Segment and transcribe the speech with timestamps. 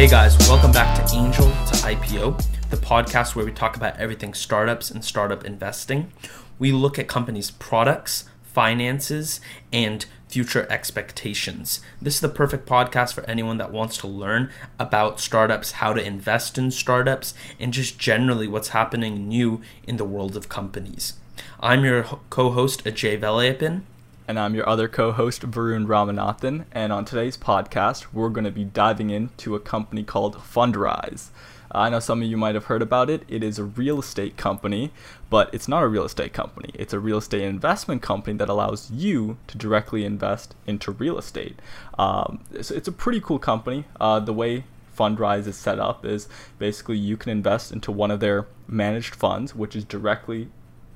[0.00, 4.32] Hey guys, welcome back to Angel to IPO, the podcast where we talk about everything
[4.32, 6.10] startups and startup investing.
[6.58, 11.82] We look at companies' products, finances, and future expectations.
[12.00, 16.02] This is the perfect podcast for anyone that wants to learn about startups, how to
[16.02, 21.18] invest in startups, and just generally what's happening new in the world of companies.
[21.60, 23.82] I'm your co host, Ajay Velayapin.
[24.30, 26.66] And I'm your other co host, Vaarun Ramanathan.
[26.70, 31.30] And on today's podcast, we're going to be diving into a company called Fundrise.
[31.72, 33.24] I know some of you might have heard about it.
[33.26, 34.92] It is a real estate company,
[35.30, 36.70] but it's not a real estate company.
[36.74, 41.58] It's a real estate investment company that allows you to directly invest into real estate.
[41.98, 43.86] Um, so it's a pretty cool company.
[43.98, 44.62] Uh, the way
[44.96, 49.56] Fundrise is set up is basically you can invest into one of their managed funds,
[49.56, 50.50] which is directly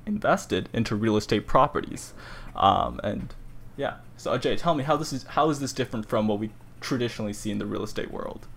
[0.05, 2.13] invested into real estate properties.
[2.55, 3.33] Um, and
[3.77, 6.51] yeah, so Ajay, tell me how this is how is this different from what we
[6.81, 8.47] traditionally see in the real estate world?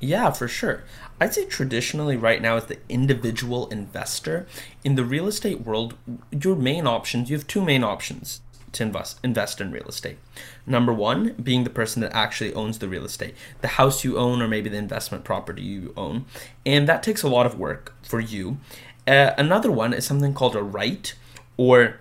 [0.00, 0.84] Yeah, for sure.
[1.20, 4.46] I'd say traditionally, right now, as the individual investor
[4.82, 5.94] in the real estate world,
[6.30, 8.40] your main options you have two main options
[8.72, 10.18] to invest invest in real estate.
[10.66, 14.40] Number one, being the person that actually owns the real estate, the house you own,
[14.40, 16.24] or maybe the investment property you own,
[16.64, 18.58] and that takes a lot of work for you.
[19.06, 21.14] Uh, another one is something called a REIT
[21.56, 22.00] or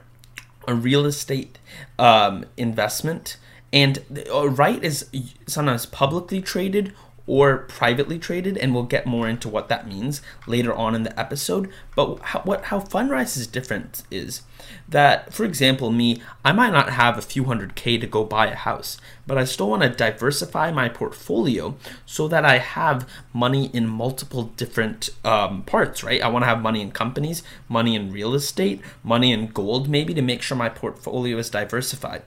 [0.69, 1.57] a real estate
[1.97, 3.37] um, investment.
[3.73, 3.99] And
[4.31, 5.09] a REIT is
[5.47, 6.93] sometimes publicly traded
[7.29, 11.19] or privately traded, and we'll get more into what that means later on in the
[11.19, 11.69] episode.
[11.95, 14.41] But how, what how Fundrise is different is
[14.87, 18.47] that, for example, me, I might not have a few hundred K to go buy
[18.47, 23.69] a house, but I still want to diversify my portfolio so that I have money
[23.73, 26.23] in multiple different um, parts, right?
[26.23, 30.15] I want to have money in companies, money in real estate, money in gold, maybe
[30.15, 32.23] to make sure my portfolio is diversified.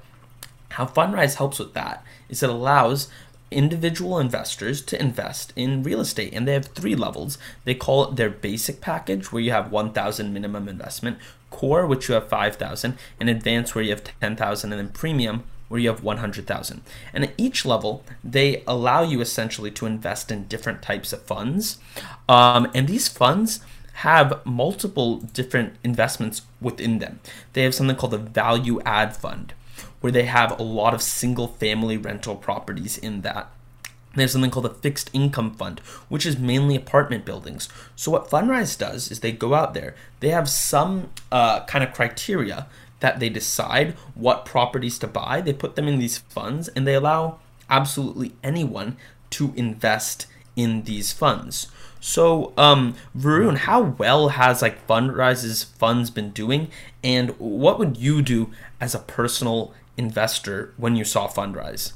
[0.71, 3.09] How Fundrise helps with that is it allows
[3.53, 8.17] individual investors to invest in real estate and they have three levels they call it
[8.17, 11.19] their basic package where you have 1000 minimum investment
[11.51, 15.81] core which you have 5000 and advanced where you have 10000 and then premium where
[15.81, 16.83] you have 100,000.
[17.15, 21.79] And at each level, they allow you essentially to invest in different types of funds.
[22.29, 23.61] Um, and these funds
[23.95, 27.21] have multiple different investments within them.
[27.55, 29.55] They have something called a value add fund,
[30.03, 33.51] where they have a lot of single family rental properties in that.
[34.15, 35.81] There's something called a fixed income fund,
[36.11, 37.69] which is mainly apartment buildings.
[37.97, 41.95] So, what Fundrise does is they go out there, they have some uh, kind of
[41.95, 42.67] criteria
[43.01, 45.41] that they decide what properties to buy.
[45.41, 47.39] They put them in these funds and they allow
[47.71, 48.97] absolutely anyone
[49.31, 50.27] to invest
[50.57, 51.69] in these funds.
[52.01, 56.69] So, um, Vaarun, how well has like Fundrise's funds been doing,
[57.03, 61.93] and what would you do as a personal investor when you saw Fundrise?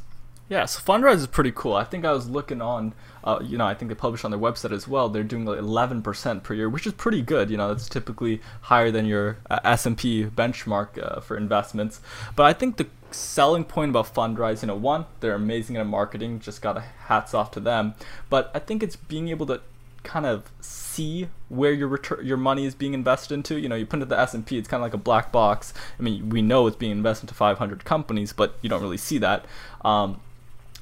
[0.49, 1.75] Yeah, so Fundrise is pretty cool.
[1.75, 4.39] I think I was looking on, uh, you know, I think they publish on their
[4.39, 5.09] website as well.
[5.09, 7.51] They're doing like 11% per year, which is pretty good.
[7.51, 12.01] You know, that's typically higher than your uh, S&P benchmark uh, for investments.
[12.37, 16.39] But I think the selling point about Fundrise, you know, one, they're amazing at marketing.
[16.39, 17.95] Just got a hats off to them.
[18.31, 19.61] But I think it's being able to
[20.07, 23.61] kind of see where your return your money is being invested into.
[23.61, 25.33] You know, you put into the S and P, it's kind of like a black
[25.33, 25.75] box.
[25.99, 29.19] I mean, we know it's being invested into 500 companies, but you don't really see
[29.19, 29.45] that.
[29.85, 30.21] Um,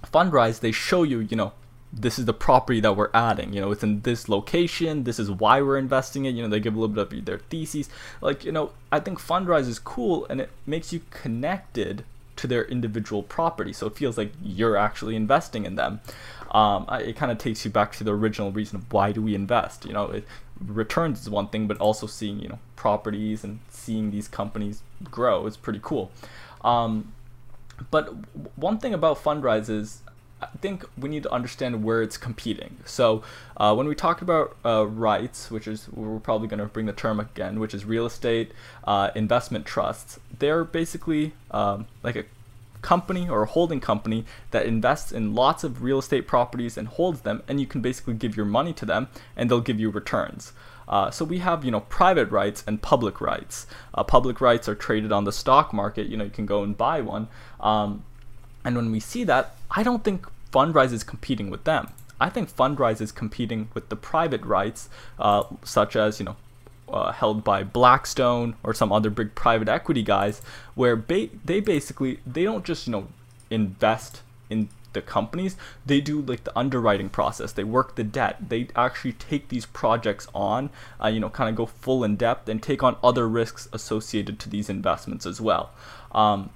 [0.05, 1.53] Fundrise, they show you, you know,
[1.93, 3.53] this is the property that we're adding.
[3.53, 5.05] You know, it's in this location.
[5.05, 6.35] This is why we're investing it.
[6.35, 7.89] You know, they give a little bit of their theses.
[8.21, 12.05] Like, you know, I think Fundrise is cool and it makes you connected
[12.37, 13.73] to their individual property.
[13.73, 16.01] So it feels like you're actually investing in them.
[16.55, 19.35] Um, it kind of takes you back to the original reason of why do we
[19.35, 19.85] invest.
[19.85, 20.25] You know, it,
[20.65, 25.47] returns is one thing, but also seeing you know properties and seeing these companies grow
[25.47, 26.11] is pretty cool.
[26.63, 27.13] Um,
[27.91, 28.15] but
[28.57, 30.03] one thing about Fundrise is
[30.41, 32.77] I think we need to understand where it's competing.
[32.85, 33.23] So
[33.57, 36.93] uh, when we talk about uh, REITs, which is we're probably going to bring the
[36.93, 38.53] term again, which is real estate
[38.85, 42.25] uh, investment trusts, they're basically um, like a
[42.85, 47.23] company or a holding company that invests in lots of real estate properties and holds
[47.23, 50.53] them, and you can basically give your money to them, and they'll give you returns.
[50.87, 53.67] Uh, so we have, you know, private REITs and public REITs.
[53.95, 56.07] Uh, public REITs are traded on the stock market.
[56.09, 57.29] You know, you can go and buy one.
[57.59, 58.05] Um,
[58.65, 61.89] and when we see that, I don't think Fundrise is competing with them.
[62.21, 64.89] I think Fundrise is competing with the private REITs,
[65.19, 66.37] uh, such as, you know,
[66.95, 70.41] uh, held by Blackstone or some other big private equity guys,
[70.75, 73.09] where ba- they basically they don't just you know
[73.51, 75.57] invest in the companies.
[75.85, 77.51] They do like the underwriting process.
[77.53, 78.49] They work the debt.
[78.49, 80.71] They actually take these projects on
[81.03, 84.39] uh, you know kind of go full in depth and take on other risks associated
[84.41, 85.71] to these investments as well.
[86.13, 86.51] Um,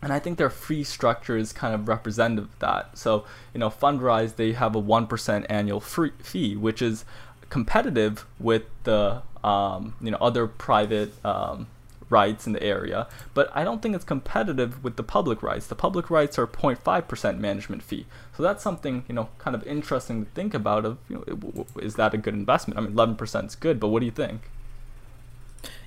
[0.00, 2.98] and I think their fee structure is kind of representative of that.
[2.98, 3.24] So,
[3.54, 7.04] you know, Fundrise, they have a 1% annual free fee, which is
[7.52, 11.66] competitive with the, um, you know, other private um,
[12.08, 15.68] REITs in the area, but I don't think it's competitive with the public REITs.
[15.68, 18.06] The public REITs are 0.5% management fee.
[18.34, 21.96] So that's something, you know, kind of interesting to think about of, you know, is
[21.96, 22.78] that a good investment?
[22.78, 24.48] I mean, 11% is good, but what do you think?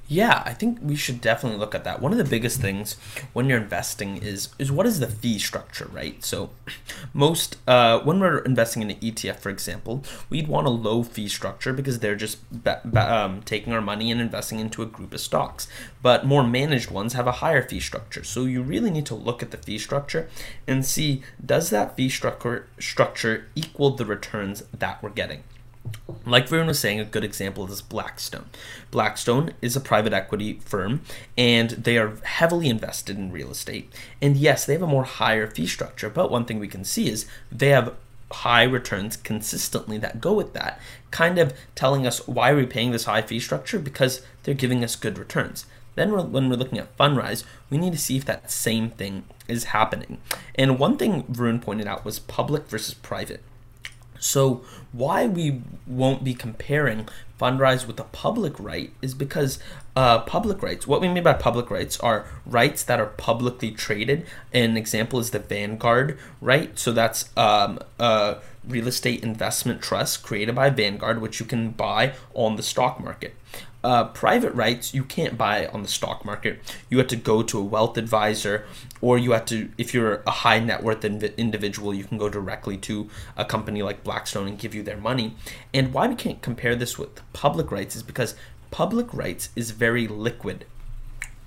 [0.07, 2.00] Yeah, I think we should definitely look at that.
[2.00, 2.96] One of the biggest things
[3.34, 6.24] when you're investing is is what is the fee structure, right?
[6.24, 6.52] So,
[7.13, 11.28] most uh, when we're investing in an ETF, for example, we'd want a low fee
[11.28, 12.38] structure because they're just
[12.96, 15.68] um, taking our money and investing into a group of stocks.
[16.04, 18.24] But more managed ones have a higher fee structure.
[18.24, 20.30] So you really need to look at the fee structure
[20.68, 25.42] and see does that fee structure structure equal the returns that we're getting.
[26.26, 28.46] Like Vaarun was saying, a good example is Blackstone.
[28.90, 31.02] Blackstone is a private equity firm
[31.38, 33.94] and they are heavily invested in real estate.
[34.22, 37.10] And yes, they have a more higher fee structure, but one thing we can see
[37.10, 37.94] is they have
[38.32, 40.80] high returns consistently that go with that,
[41.12, 43.80] kind of telling us why are we paying this high fee structure?
[43.80, 45.66] Because they're giving us good returns.
[45.96, 49.24] Then, we're, when we're looking at Fundrise, we need to see if that same thing
[49.48, 50.20] is happening.
[50.56, 53.42] And one thing Vaarun pointed out was public versus private.
[54.20, 57.08] So, why we won't be comparing
[57.40, 59.60] Fundrise with a public REIT is because
[59.96, 64.26] uh, public REITs, what we mean by public REITs are REITs that are publicly traded.
[64.54, 66.80] An example is the Vanguard REIT.
[66.80, 72.14] So, that's um, a real estate investment trust created by Vanguard, which you can buy
[72.34, 73.36] on the stock market
[73.86, 76.60] uh, private REITs you can't buy on the stock market.
[76.90, 78.66] You have to go to a wealth advisor,
[79.00, 82.28] or you have to, if you're a high net worth inv- individual, you can go
[82.28, 85.36] directly to a company like Blackstone and give you their money.
[85.72, 88.34] And why we can't compare this with public REITs is because
[88.72, 90.66] public REITs is very liquid.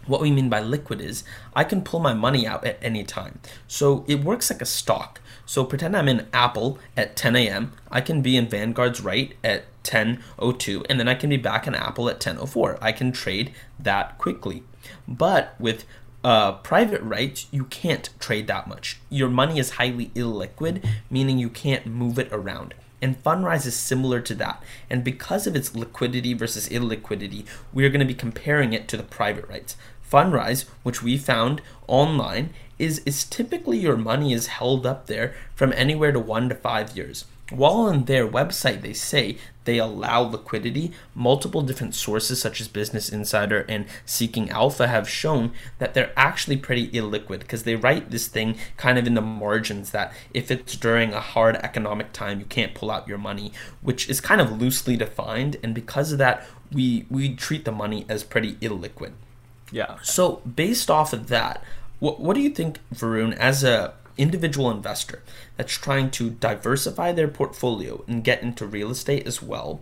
[0.08, 1.22] What we mean by liquid is
[1.54, 3.38] I can pull my money out at any time.
[3.68, 5.20] So it works like a stock.
[5.46, 7.72] So pretend I'm in Apple at 10 a.m.
[7.90, 11.74] I can be in Vanguard's REIT at 10:02 and then I can be back in
[11.74, 12.78] Apple at 10:04.
[12.82, 14.62] I can trade that quickly.
[15.06, 15.84] But with
[16.24, 19.00] uh, private REITs, you can't trade that much.
[19.08, 22.74] Your money is highly illiquid, meaning you can't move it around.
[23.00, 24.62] And Fundrise is similar to that.
[24.90, 29.04] And because of its liquidity versus illiquidity, we're going to be comparing it to the
[29.04, 29.76] private REITs.
[30.10, 35.72] Fundrise, which we found online, is, is typically your money is held up there from
[35.72, 37.24] anywhere to one to five years.
[37.50, 43.08] While on their website they say they allow liquidity, multiple different sources such as Business
[43.08, 48.28] Insider and Seeking Alpha have shown that they're actually pretty illiquid because they write this
[48.28, 52.44] thing kind of in the margins that if it's during a hard economic time you
[52.44, 53.50] can't pull out your money,
[53.80, 58.04] which is kind of loosely defined and because of that we we treat the money
[58.10, 59.12] as pretty illiquid.
[59.70, 59.98] Yeah.
[60.02, 61.62] So based off of that,
[61.98, 65.22] what what do you think, Vaarun, as a individual investor
[65.56, 69.80] that's trying to diversify their portfolio and get into real estate as well,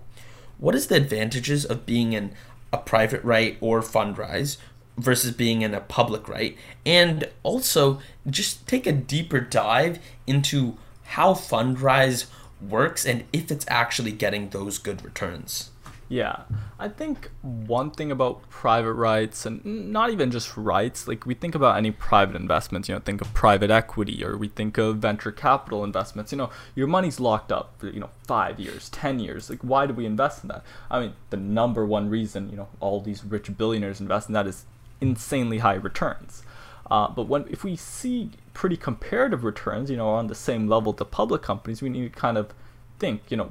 [0.58, 2.32] what is the advantages of being in
[2.72, 4.58] a private REIT or Fundrise
[4.98, 6.56] versus being in a public REIT?
[6.84, 12.26] And also just take a deeper dive into how Fundrise
[12.60, 15.70] works and if it's actually getting those good returns.
[16.08, 16.42] Yeah,
[16.78, 21.56] I think one thing about private REITs, and not even just REITs, like we think
[21.56, 25.32] about any private investments, you know, think of private equity or we think of venture
[25.32, 29.50] capital investments, you know, your money's locked up for, you know, five years, 10 years.
[29.50, 30.62] Like, why do we invest in that?
[30.90, 34.46] I mean, the number one reason, you know, all these rich billionaires invest in that
[34.46, 34.64] is
[35.00, 36.44] insanely high returns.
[36.88, 40.92] Uh, but when if we see pretty comparative returns, you know, on the same level
[40.92, 42.54] to public companies, we need to kind of
[43.00, 43.50] think, you know,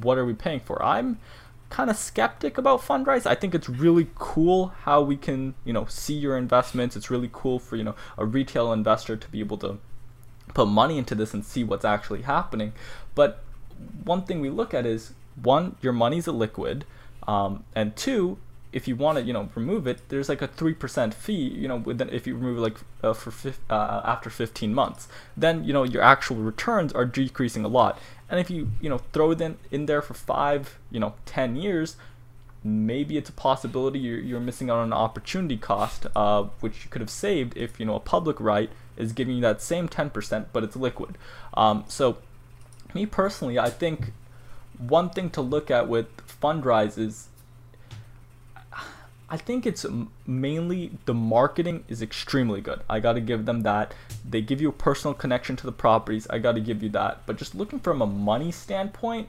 [0.00, 0.82] what are we paying for?
[0.82, 1.18] I'm
[1.70, 3.26] kind of skeptic about Fundrise.
[3.26, 6.96] I think it's really cool how we can, you know, see your investments.
[6.96, 9.78] It's really cool for, you know, a retail investor to be able to
[10.52, 12.72] put money into this and see what's actually happening.
[13.14, 13.42] But
[14.04, 16.84] one thing we look at is one, your money's a liquid,
[17.26, 18.38] um, and two,
[18.72, 21.32] if you want to, you know, remove it, there's like a three percent fee.
[21.32, 25.64] You know, within, if you remove it like uh, for uh, after 15 months, then
[25.64, 27.98] you know your actual returns are decreasing a lot.
[28.30, 31.56] And if you you know throw it in, in there for five, you know, 10
[31.56, 31.96] years,
[32.62, 36.90] maybe it's a possibility you're, you're missing out on an opportunity cost, uh, which you
[36.90, 40.46] could have saved if you know a public REIT is giving you that same 10%,
[40.52, 41.16] but it's liquid.
[41.54, 42.18] Um, so,
[42.94, 44.12] me personally, I think
[44.78, 47.28] one thing to look at with Fundrise is
[49.30, 49.86] I think it's
[50.26, 52.80] mainly the marketing is extremely good.
[52.90, 53.94] I got to give them that.
[54.28, 56.26] They give you a personal connection to the properties.
[56.28, 57.22] I got to give you that.
[57.26, 59.28] But just looking from a money standpoint,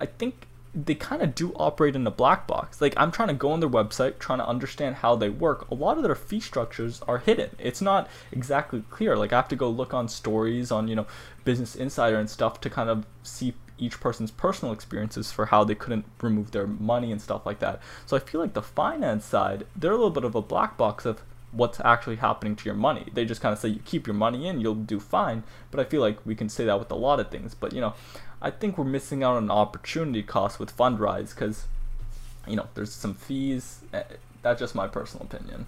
[0.00, 2.80] I think they kind of do operate in a black box.
[2.80, 5.70] Like I'm trying to go on their website, trying to understand how they work.
[5.70, 7.50] A lot of their fee structures are hidden.
[7.58, 9.16] It's not exactly clear.
[9.16, 11.06] Like I have to go look on stories on, you know,
[11.44, 15.74] Business Insider and stuff to kind of see each person's personal experiences for how they
[15.74, 17.80] couldn't remove their money and stuff like that.
[18.06, 21.04] So I feel like the finance side, they're a little bit of a black box
[21.04, 23.06] of what's actually happening to your money.
[23.14, 25.44] They just kind of say you keep your money in, you'll do fine.
[25.70, 27.54] But I feel like we can say that with a lot of things.
[27.54, 27.94] But you know,
[28.40, 31.66] I think we're missing out on an opportunity cost with Fundrise because,
[32.46, 33.80] you know, there's some fees.
[33.92, 34.02] Eh,
[34.42, 35.66] that's just my personal opinion.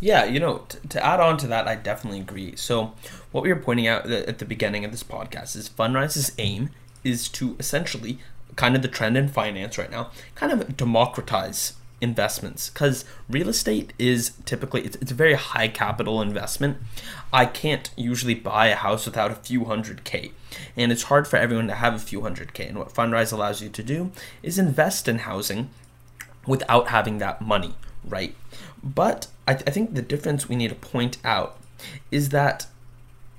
[0.00, 2.56] Yeah, you know, t- to add on to that, I definitely agree.
[2.56, 2.94] So,
[3.32, 6.70] what we were pointing out at the beginning of this podcast is Fundrise's aim
[7.04, 8.18] is to essentially,
[8.56, 12.70] kind of the trend in finance right now, kind of democratize investments.
[12.70, 16.78] Because real estate is typically it's, it's a very high capital investment.
[17.32, 20.32] I can't usually buy a house without a few hundred k.
[20.76, 22.66] And it's hard for everyone to have a few hundred k.
[22.66, 25.70] And what fundrise allows you to do is invest in housing
[26.46, 28.34] without having that money right?
[28.82, 31.58] But I, th- I think the difference we need to point out
[32.10, 32.66] is that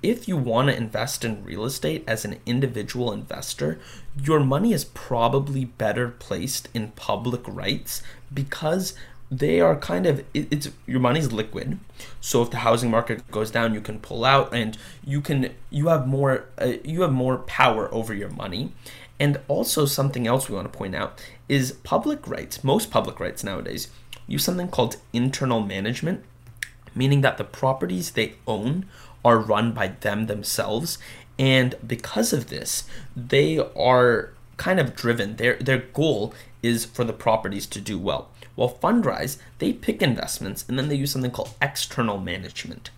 [0.04, 3.80] if you want to invest in real estate as an individual investor,
[4.20, 8.02] your money is probably better placed in public REITs
[8.34, 8.94] because
[9.30, 11.80] they are kind of it's your money's liquid.
[12.20, 15.88] So if the housing market goes down you can pull out and you can you
[15.88, 18.74] have more uh, you have more power over your money.
[19.20, 23.44] And also something else we want to point out is public REITs most public REITs
[23.44, 23.88] nowadays
[24.28, 26.24] use something called internal management
[26.94, 28.86] meaning that the properties they own
[29.24, 30.98] are run by them themselves
[31.38, 32.84] and because of this
[33.16, 38.30] they are kind of driven their their goal is for the properties to do well
[38.56, 42.90] while Fundrise, they pick investments and then they use something called external management,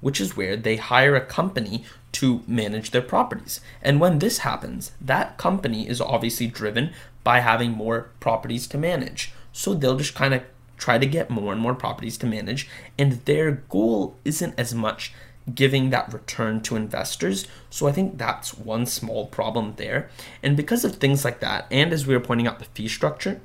[0.00, 3.60] which is where they hire a company to manage their properties.
[3.82, 6.92] And when this happens, that company is obviously driven
[7.24, 9.32] by having more properties to manage.
[9.52, 10.42] So they'll just kind of
[10.76, 15.12] try to get more and more properties to manage, and their goal isn't as much
[15.54, 17.46] giving that return to investors.
[17.70, 20.10] So I think that's one small problem there.
[20.42, 23.40] And because of things like that, and as we were pointing out the fee structure,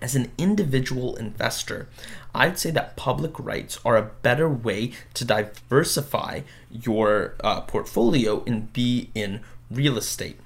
[0.00, 1.88] as an individual investor,
[2.34, 8.72] I'd say that public REITs are a better way to diversify your uh, portfolio and
[8.72, 10.38] be in real estate.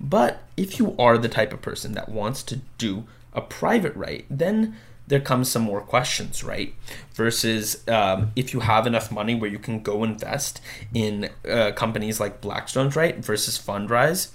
[0.00, 4.26] But if you are the type of person that wants to do a private REIT,
[4.30, 4.76] then
[5.08, 6.74] there comes some more questions, right?
[7.14, 10.60] Versus um, if you have enough money where you can go invest
[10.94, 13.16] in uh, companies like Blackstone's, right?
[13.16, 14.30] Versus Fundrise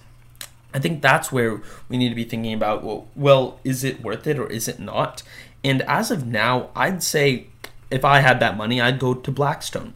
[0.74, 4.25] I think that's where we need to be thinking about well, well, is it worth
[4.25, 5.22] it or is it not?
[5.63, 7.48] And as of now, I'd say
[7.92, 9.94] if I had that money, I'd go to Blackstone.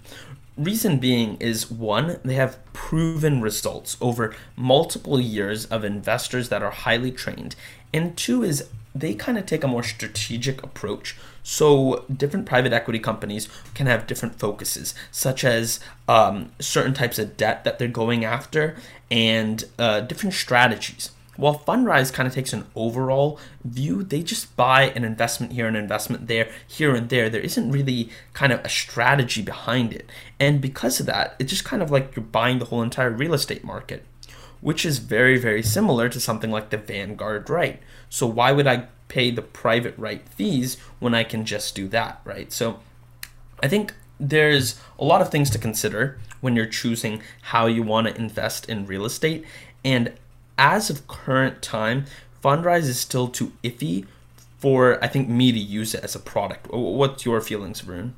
[0.55, 6.71] Reason being is one, they have proven results over multiple years of investors that are
[6.71, 7.55] highly trained.
[7.93, 8.67] And two is
[8.99, 11.15] they kind of take a more strategic approach.
[11.43, 17.37] So, different private equity companies can have different focuses, such as um, certain types of
[17.37, 18.75] debt that they're going after
[19.09, 21.11] and uh, different strategies.
[21.37, 25.75] While Fundrise kind of takes an overall view, they just buy an investment here, an
[25.75, 27.29] investment there, here and there.
[27.29, 30.09] There isn't really kind of a strategy behind it.
[30.39, 33.35] And because of that, it's just kind of like you're buying the whole entire real
[33.35, 34.03] estate market
[34.61, 37.79] which is very, very similar to something like the Vanguard REIT.
[38.09, 42.21] So why would I pay the private REIT fees when I can just do that,
[42.23, 42.51] right?
[42.51, 42.79] So
[43.61, 48.07] I think there's a lot of things to consider when you're choosing how you want
[48.07, 49.45] to invest in real estate.
[49.83, 50.13] And
[50.57, 52.05] as of current time,
[52.43, 54.05] Fundrise is still too iffy
[54.59, 56.67] for I think me to use it as a product.
[56.71, 58.13] What's your feelings, Vaarun?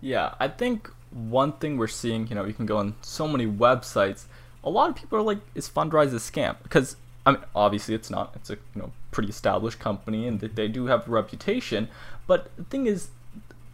[0.00, 3.46] Yeah, I think one thing we're seeing, you know, you can go on so many
[3.46, 4.24] websites
[4.64, 6.56] a lot of people are like, is Fundrise a scam?
[6.62, 8.32] Because I mean, obviously it's not.
[8.34, 11.88] It's a you know pretty established company, and they do have a reputation.
[12.26, 13.08] But the thing is,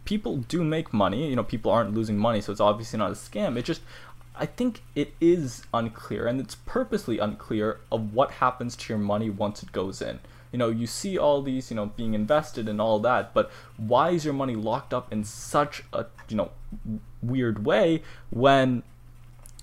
[0.05, 1.29] people do make money.
[1.29, 3.57] You know, people aren't losing money, so it's obviously not a scam.
[3.57, 3.81] It just,
[4.35, 9.29] I think it is unclear, and it's purposely unclear of what happens to your money
[9.29, 10.19] once it goes in.
[10.51, 14.09] You know, you see all these, you know, being invested and all that, but why
[14.09, 16.51] is your money locked up in such a, you know,
[17.21, 18.81] weird way when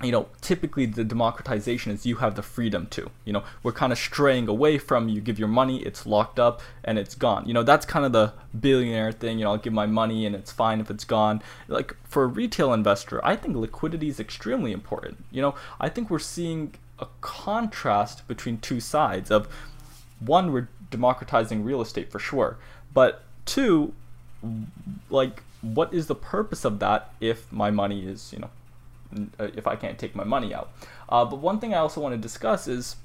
[0.03, 3.11] you know, typically the democratization is you have the freedom to.
[3.25, 6.61] You know, we're kind of straying away from you give your money, it's locked up
[6.85, 7.47] and it's gone.
[7.47, 9.39] You know, that's kind of the billionaire thing.
[9.39, 11.43] You know, I'll give my money and it's fine if it's gone.
[11.67, 15.25] Like for a retail investor, I think liquidity is extremely important.
[15.31, 19.49] You know, I think we're seeing a contrast between two sides of
[20.21, 22.59] one, we're democratizing real estate for sure,
[22.93, 23.95] but two,
[25.11, 28.51] like, what is the purpose of that if my money is, you know,
[29.39, 30.71] if I can't take my money out.
[31.09, 32.97] Uh, but one thing I also want to discuss is,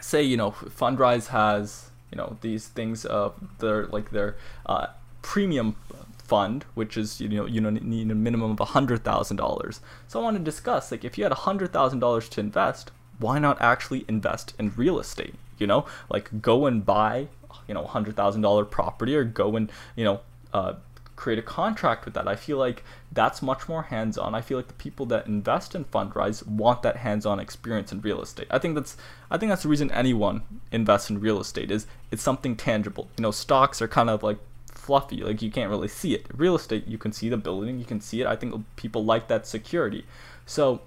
[0.00, 4.36] say you know, Fundrise has you know these things uh their like their
[4.66, 4.88] uh,
[5.22, 5.76] premium
[6.18, 9.80] fund, which is you know you know need a minimum of hundred thousand dollars.
[10.08, 13.38] So I want to discuss like if you had hundred thousand dollars to invest, why
[13.38, 15.34] not actually invest in real estate?
[15.58, 17.28] You know, like go and buy
[17.68, 20.20] you know hundred thousand dollar property or go and you know
[20.52, 20.74] uh,
[21.16, 22.26] create a contract with that.
[22.26, 24.34] I feel like that's much more hands-on.
[24.34, 28.20] I feel like the people that invest in Fundrise want that hands-on experience in real
[28.20, 28.48] estate.
[28.50, 28.96] I think that's
[29.30, 30.42] I think that's the reason anyone
[30.72, 33.08] invests in real estate is it's something tangible.
[33.16, 36.26] You know, stocks are kind of like fluffy, like you can't really see it.
[36.36, 38.26] Real estate, you can see the building, you can see it.
[38.26, 40.04] I think people like that security.
[40.46, 40.82] So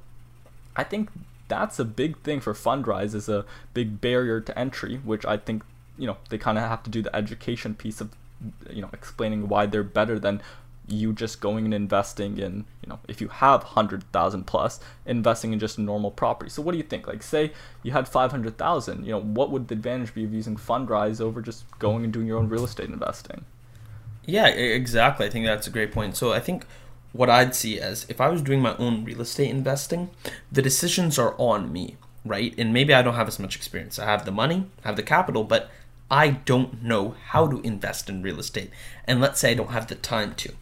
[0.75, 1.09] I think
[1.47, 5.63] that's a big thing for Fundrise is a big barrier to entry, which I think
[5.97, 8.11] you know they kind of have to do the education piece of
[8.69, 10.41] you know explaining why they're better than
[10.89, 15.59] you just going and investing in you know if you have 100000 plus investing in
[15.59, 16.49] just normal property.
[16.49, 17.07] So what do you think?
[17.07, 17.51] Like say
[17.83, 21.65] you had 500000 you know what would the advantage be of using fundrise over just
[21.79, 23.43] going and doing your own real estate investing?
[24.25, 25.25] Yeah exactly.
[25.25, 26.15] I think that's a great point.
[26.15, 26.65] So i think
[27.13, 30.09] what i'd see as if i was doing my own real estate investing
[30.51, 32.53] the decisions are on me right?
[32.57, 33.97] And maybe i don't have as much experience.
[33.97, 35.69] I have the money I have the capital but
[36.09, 38.71] I don't know how to invest in real estate,
[39.05, 40.53] and let's say I don't have the time to.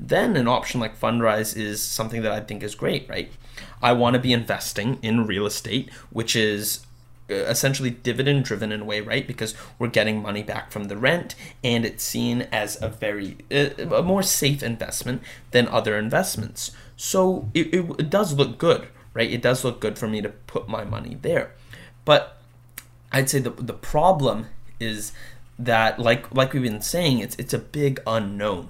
[0.00, 3.30] Then an option like Fundrise is something that I think is great, right?
[3.82, 6.86] I want to be investing in real estate, which is
[7.28, 9.26] uh, essentially dividend driven in a way, right?
[9.26, 13.96] Because we're getting money back from the rent and it's seen as a very uh,
[13.96, 16.70] a more safe investment than other investments.
[16.96, 19.30] So it, it, it does look good, right?
[19.30, 21.52] It does look good for me to put my money there.
[22.04, 22.38] But
[23.10, 24.46] I'd say the the problem
[24.80, 25.12] is
[25.58, 28.68] that like like we've been saying it's it's a big unknown.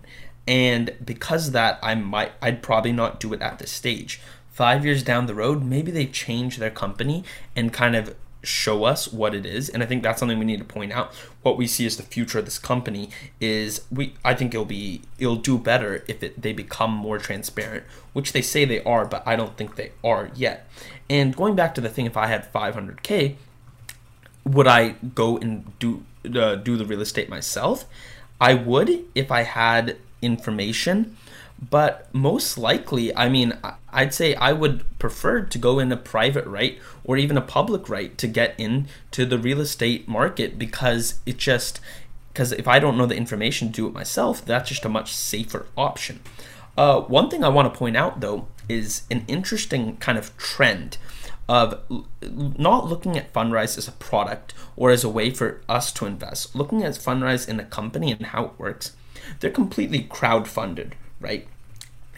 [0.49, 4.21] And because of that i might i'd probably not do it at this stage.
[4.51, 9.13] Five years down the road maybe they change their company and kind of show us
[9.13, 9.69] what it is.
[9.69, 11.13] And i think that's something we need to point out.
[11.43, 13.11] What we see as the future of this company
[13.41, 17.85] is we i think it'll be it'll do better if it, they become more transparent
[18.13, 20.69] which they say they are but i don't think they are yet.
[21.11, 23.37] And going back to the thing if i had 500k
[24.47, 27.85] would I go and do uh, do the real estate myself?
[28.41, 31.17] I would if I had information,
[31.71, 33.55] but most likely, I mean,
[33.93, 37.89] I'd say I would prefer to go in a private REIT or even a public
[37.89, 41.81] REIT to get into the real estate market because it just
[42.33, 45.15] because if I don't know the information to do it myself, that's just a much
[45.15, 46.21] safer option.
[46.77, 50.99] Uh, one thing I want to point out though is an interesting kind of trend
[51.49, 51.81] of
[52.21, 56.57] not looking at Fundrise as a product or as a way for us to invest,
[56.57, 58.97] looking at Fundrise in a company and how it works.
[59.41, 61.47] They're completely crowd funded, right?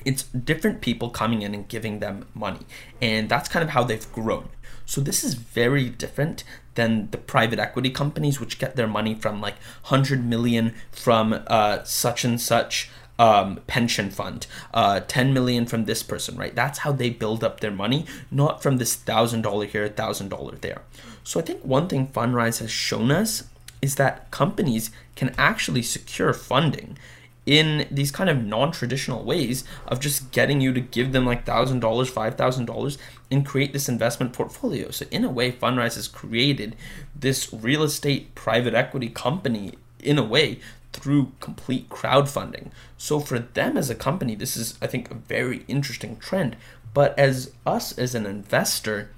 [0.05, 2.61] It's different people coming in and giving them money,
[3.01, 4.49] and that's kind of how they've grown.
[4.87, 9.41] So this is very different than the private equity companies, which get their money from
[9.41, 9.57] like
[9.89, 16.03] 100 million from uh, such and such um, pension fund, uh, 10 million from this
[16.03, 16.55] person, right?
[16.55, 20.57] That's how they build up their money, not from this thousand dollar here, thousand dollar
[20.57, 20.83] there.
[21.25, 23.45] So I think one thing Fundrise has shown us
[23.83, 26.97] is that companies can actually secure funding
[27.45, 31.81] in these kind of non-traditional ways of just getting you to give them like thousand
[31.81, 32.99] dollars, five thousand dollars,
[33.31, 34.91] and create this investment portfolio.
[34.91, 36.77] So in a way, Fundrise has created
[37.17, 40.61] this real estate private equity company in a way
[40.99, 42.71] through complete crowdfunding.
[42.97, 46.57] So for them as a company, this is I think a very interesting trend.
[46.95, 49.11] But as us as an investor,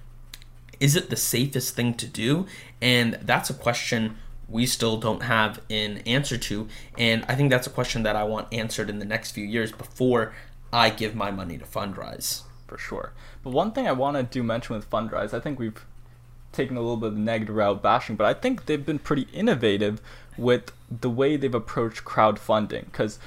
[0.78, 2.46] is it the safest thing to do?
[2.80, 4.16] And that's a question
[4.48, 6.68] we still don't have an answer to.
[6.98, 9.70] And I think that's a question that I want answered in the next few years
[9.70, 10.34] before
[10.72, 12.42] I give my money to Fundrise.
[12.66, 13.12] For sure.
[13.42, 15.84] But one thing I want to do mention with Fundrise, I think we've
[16.52, 19.28] taken a little bit of the negative route bashing, but I think they've been pretty
[19.32, 20.00] innovative
[20.36, 23.18] with the way they've approached crowdfunding because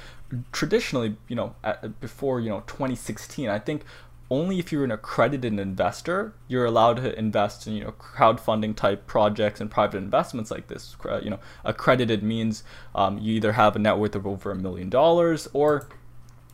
[0.52, 3.84] traditionally, you know, at, before you know 2016, I think
[4.30, 9.06] only if you're an accredited investor you're allowed to invest in you know crowdfunding type
[9.06, 10.96] projects and private investments like this.
[11.22, 14.88] You know, accredited means um, you either have a net worth of over a million
[14.88, 15.86] dollars or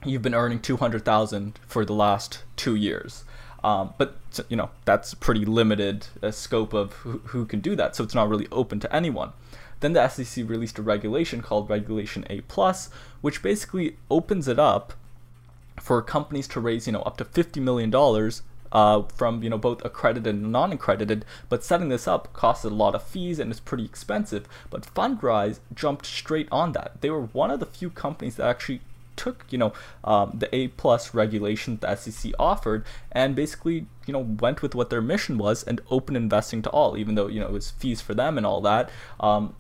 [0.05, 3.25] you've been earning 200,000 for the last two years.
[3.63, 4.17] Um, but
[4.49, 8.15] you know that's pretty limited uh, scope of who, who can do that, so it's
[8.15, 9.33] not really open to anyone.
[9.81, 14.95] Then the SEC released a regulation called Regulation A Plus, which basically opens it up
[15.81, 18.43] for companies to raise, you know, up to fifty million dollars
[18.73, 21.25] uh, from you know both accredited and non-accredited.
[21.49, 24.47] But setting this up costs a lot of fees and is pretty expensive.
[24.69, 27.01] But Fundrise jumped straight on that.
[27.01, 28.81] They were one of the few companies that actually
[29.21, 29.73] took you know
[30.05, 34.89] um, the A plus regulation the SEC offered and basically you know went with what
[34.91, 38.01] their mission was and open investing to all, even though you know it was fees
[38.01, 38.91] for them and all that.
[39.19, 39.55] Um,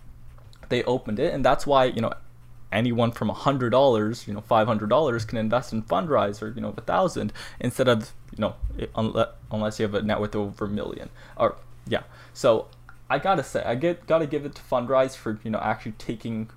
[0.71, 2.13] they opened it, and that's why you know
[2.73, 6.61] anyone from hundred dollars, you know, five hundred dollars can invest in Fundrise or you
[6.61, 8.55] know a thousand instead of you know
[8.95, 12.03] unless unless you have a net worth over a million or yeah.
[12.33, 12.69] So
[13.09, 16.51] I gotta say I get gotta give it to Fundrise for you know actually taking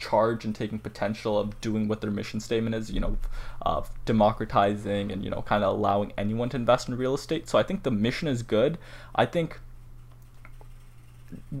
[0.00, 3.16] charge and taking potential of doing what their mission statement is, you know,
[4.04, 7.48] democratizing and you know kind of allowing anyone to invest in real estate.
[7.48, 8.78] So I think the mission is good.
[9.14, 9.60] I think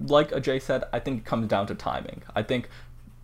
[0.06, 2.22] like Ajay said, I think it comes down to timing.
[2.34, 2.68] I think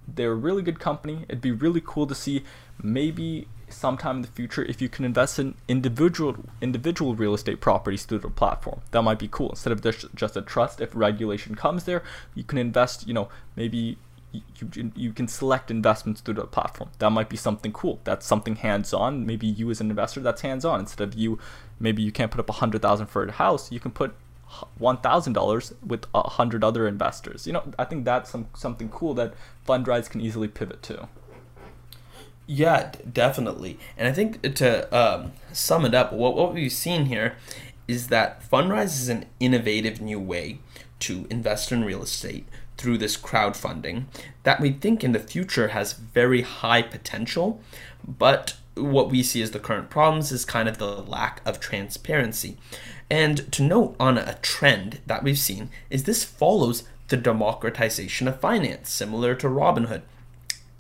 [0.07, 1.25] they're a really good company.
[1.29, 2.45] It'd be really cool to see
[2.81, 8.05] maybe sometime in the future if you can invest in individual individual real estate properties
[8.05, 8.81] through the platform.
[8.93, 9.51] That might be cool.
[9.51, 12.03] Instead of just just a trust, if regulation comes there,
[12.35, 13.09] you can invest.
[13.09, 13.99] You know, maybe
[14.59, 16.91] you, you can select investments through the platform.
[16.99, 18.01] That might be something cool.
[18.05, 19.27] That's something hands-on.
[19.27, 20.81] Maybe you as an investor, that's hands-on.
[20.81, 21.39] Instead of you,
[21.79, 23.71] maybe you can't put up a hundred thousand for a house.
[23.73, 24.15] You can put
[24.79, 27.47] one thousand dollars with a hundred other investors.
[27.47, 29.35] You know, I think that's some something cool that
[29.67, 31.09] Fundrise can easily pivot to.
[32.47, 33.79] Yeah, definitely.
[33.97, 37.37] And I think to um, sum it up, what what we've seen here
[37.89, 40.61] is that Fundrise is an innovative new way
[41.01, 42.47] to invest in real estate
[42.77, 44.05] through this crowdfunding
[44.43, 47.61] that we think in the future has very high potential,
[48.07, 52.57] but what we see as the current problems is kind of the lack of transparency.
[53.11, 58.41] And to note on a trend that we've seen is this follows the democratization of
[58.41, 60.03] finance, similar to Robinhood.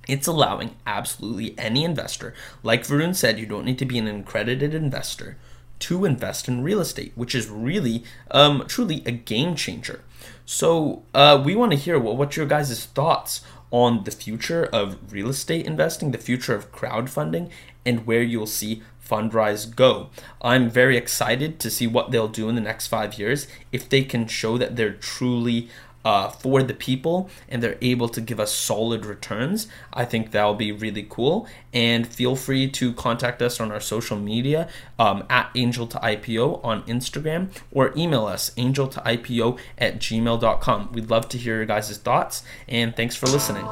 [0.08, 4.74] It's allowing absolutely any investor, like Vaarun said, you don't need to be an accredited
[4.74, 5.36] investor
[5.80, 10.00] to invest in real estate, which is really, um, truly a game changer.
[10.44, 15.12] So uh, we want to hear what, what your guys' thoughts on the future of
[15.12, 17.50] real estate investing, the future of crowdfunding,
[17.84, 20.10] and where you'll see Fundrise go.
[20.42, 24.02] I'm very excited to see what they'll do in the next five years if they
[24.02, 25.68] can show that they're truly
[26.06, 30.54] uh, for the people and they're able to give us solid returns, I think that'll
[30.54, 31.48] be really cool.
[31.74, 34.68] And feel free to contact us on our social media
[35.00, 40.92] um, at Angel to IPO on Instagram or email us angel to IPO at gmail.com.
[40.92, 43.66] We'd love to hear your guys' thoughts and thanks for listening.